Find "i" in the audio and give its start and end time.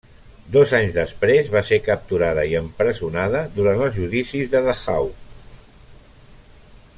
2.53-2.55